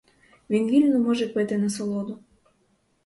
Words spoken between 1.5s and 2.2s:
насолоду.